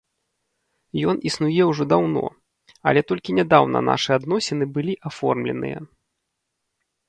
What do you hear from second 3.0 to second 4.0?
толькі нядаўна